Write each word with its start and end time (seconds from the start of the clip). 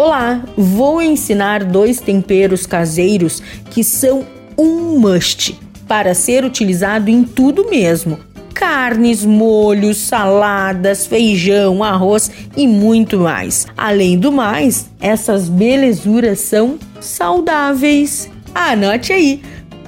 Olá, 0.00 0.44
vou 0.56 1.02
ensinar 1.02 1.64
dois 1.64 2.00
temperos 2.00 2.66
caseiros 2.66 3.42
que 3.68 3.82
são 3.82 4.24
um 4.56 4.96
must 4.96 5.58
para 5.88 6.14
ser 6.14 6.44
utilizado 6.44 7.10
em 7.10 7.24
tudo 7.24 7.68
mesmo: 7.68 8.16
carnes, 8.54 9.24
molhos, 9.24 9.96
saladas, 9.96 11.04
feijão, 11.04 11.82
arroz 11.82 12.30
e 12.56 12.64
muito 12.68 13.18
mais. 13.18 13.66
Além 13.76 14.16
do 14.16 14.30
mais, 14.30 14.88
essas 15.00 15.48
belezuras 15.48 16.38
são 16.38 16.78
saudáveis. 17.00 18.30
Anote 18.54 19.12
aí! 19.12 19.42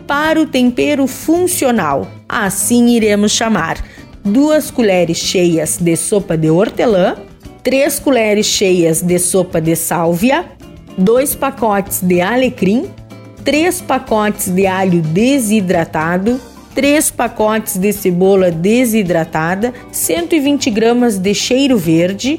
Para 0.08 0.40
o 0.40 0.46
tempero 0.46 1.06
funcional, 1.06 2.10
assim 2.28 2.88
iremos 2.96 3.30
chamar 3.30 3.78
duas 4.24 4.72
colheres 4.72 5.18
cheias 5.18 5.78
de 5.80 5.94
sopa 5.94 6.36
de 6.36 6.50
hortelã, 6.50 7.16
três 7.62 7.98
colheres 7.98 8.46
cheias 8.46 9.02
de 9.02 9.18
sopa 9.18 9.60
de 9.60 9.76
sálvia, 9.76 10.44
dois 10.96 11.34
pacotes 11.34 12.00
de 12.00 12.20
alecrim, 12.20 12.90
três 13.44 13.80
pacotes 13.80 14.48
de 14.48 14.66
alho 14.66 15.02
desidratado, 15.02 16.40
três 16.74 17.10
pacotes 17.10 17.76
de 17.76 17.92
cebola 17.92 18.50
desidratada, 18.50 19.74
120 19.92 20.70
gramas 20.70 21.18
de 21.18 21.34
cheiro 21.34 21.76
verde, 21.76 22.38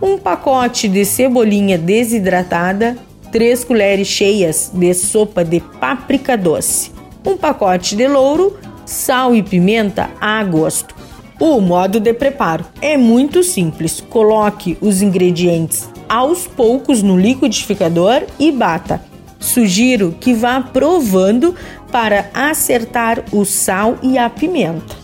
um 0.00 0.18
pacote 0.18 0.88
de 0.88 1.04
cebolinha 1.04 1.78
desidratada, 1.78 2.96
três 3.30 3.64
colheres 3.64 4.08
cheias 4.08 4.70
de 4.72 4.92
sopa 4.94 5.44
de 5.44 5.60
páprica 5.60 6.36
doce, 6.36 6.90
um 7.24 7.36
pacote 7.36 7.94
de 7.94 8.06
louro, 8.08 8.58
sal 8.84 9.34
e 9.34 9.42
pimenta 9.42 10.10
a 10.20 10.42
gosto. 10.44 11.01
O 11.44 11.60
modo 11.60 11.98
de 11.98 12.14
preparo 12.14 12.64
é 12.80 12.96
muito 12.96 13.42
simples. 13.42 14.00
Coloque 14.00 14.78
os 14.80 15.02
ingredientes 15.02 15.88
aos 16.08 16.46
poucos 16.46 17.02
no 17.02 17.18
liquidificador 17.18 18.22
e 18.38 18.52
bata. 18.52 19.02
Sugiro 19.40 20.14
que 20.20 20.34
vá 20.34 20.60
provando 20.60 21.52
para 21.90 22.30
acertar 22.32 23.24
o 23.32 23.44
sal 23.44 23.98
e 24.04 24.16
a 24.16 24.30
pimenta. 24.30 24.94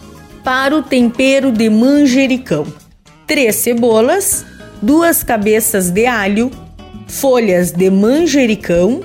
Para 0.45 0.77
o 0.77 0.81
tempero 0.81 1.51
de 1.51 1.69
manjericão: 1.69 2.65
três 3.27 3.57
cebolas, 3.57 4.47
duas 4.81 5.25
cabeças 5.25 5.91
de 5.91 6.07
alho, 6.07 6.53
folhas 7.09 7.73
de 7.73 7.91
manjericão, 7.91 9.01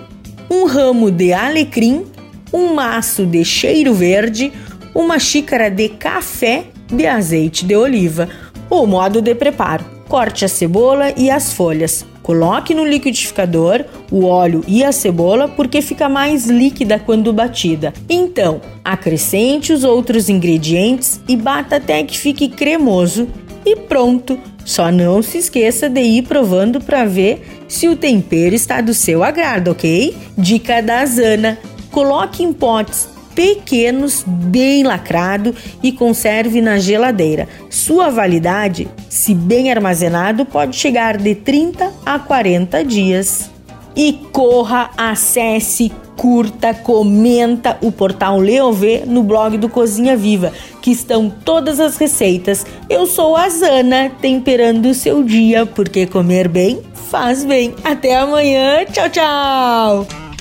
um 0.51 0.67
ramo 0.67 1.09
de 1.09 1.33
alecrim, 1.33 2.05
um 2.53 2.75
maço 2.75 3.25
de 3.25 3.43
cheiro 3.43 3.91
verde, 3.91 4.53
uma 4.93 5.19
xícara 5.19 5.69
de 5.69 5.89
café 5.89 6.65
de 6.87 7.07
azeite 7.07 7.65
de 7.65 7.75
oliva. 7.75 8.29
O 8.69 8.85
modo 8.85 9.21
de 9.21 9.33
preparo: 9.35 9.85
corte 10.07 10.45
a 10.45 10.47
cebola 10.47 11.13
e 11.17 11.29
as 11.29 11.53
folhas. 11.53 12.05
Coloque 12.21 12.73
no 12.73 12.85
liquidificador 12.85 13.83
o 14.09 14.23
óleo 14.23 14.63
e 14.65 14.81
a 14.81 14.93
cebola 14.93 15.49
porque 15.49 15.81
fica 15.81 16.07
mais 16.07 16.45
líquida 16.45 16.97
quando 16.97 17.33
batida. 17.33 17.93
Então, 18.09 18.61
acrescente 18.83 19.73
os 19.73 19.83
outros 19.83 20.29
ingredientes 20.29 21.19
e 21.27 21.35
bata 21.35 21.75
até 21.75 22.01
que 22.03 22.17
fique 22.17 22.47
cremoso 22.47 23.27
e 23.65 23.75
pronto. 23.75 24.39
Só 24.63 24.89
não 24.89 25.21
se 25.21 25.39
esqueça 25.39 25.89
de 25.89 25.99
ir 25.99 26.21
provando 26.23 26.79
para 26.79 27.03
ver 27.03 27.65
se 27.67 27.89
o 27.89 27.97
tempero 27.97 28.55
está 28.55 28.79
do 28.79 28.93
seu 28.93 29.21
agrado, 29.21 29.71
ok? 29.71 30.15
Dica 30.37 30.81
da 30.81 31.05
Zana: 31.05 31.57
coloque 31.91 32.41
em 32.41 32.53
potes 32.53 33.09
pequenos, 33.33 34.23
bem 34.25 34.83
lacrado 34.83 35.55
e 35.81 35.91
conserve 35.91 36.61
na 36.61 36.77
geladeira. 36.77 37.47
Sua 37.69 38.09
validade, 38.09 38.87
se 39.09 39.33
bem 39.33 39.71
armazenado, 39.71 40.45
pode 40.45 40.75
chegar 40.75 41.17
de 41.17 41.35
30 41.35 41.91
a 42.05 42.19
40 42.19 42.83
dias. 42.83 43.49
E 43.95 44.13
corra, 44.31 44.89
acesse, 44.97 45.91
curta, 46.17 46.73
comenta 46.73 47.77
o 47.81 47.91
portal 47.91 48.39
Leovê 48.39 49.03
no 49.05 49.21
blog 49.21 49.57
do 49.57 49.69
Cozinha 49.69 50.15
Viva, 50.17 50.51
que 50.81 50.91
estão 50.91 51.29
todas 51.29 51.79
as 51.79 51.97
receitas. 51.97 52.65
Eu 52.89 53.05
sou 53.05 53.35
a 53.35 53.47
Zana, 53.49 54.11
temperando 54.19 54.87
o 54.87 54.93
seu 54.95 55.23
dia, 55.23 55.65
porque 55.65 56.07
comer 56.07 56.47
bem 56.47 56.81
faz 57.13 57.45
bem. 57.45 57.75
Até 57.83 58.15
amanhã, 58.15 58.85
tchau, 58.85 59.09
tchau! 59.09 60.32